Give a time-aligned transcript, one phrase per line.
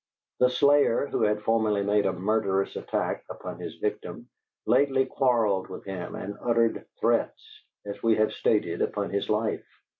[0.39, 4.29] The slayer, who had formerly made a murderous attack upon his victim,
[4.65, 9.63] lately quarrelled with him and uttered threats, as we have stated, upon his life.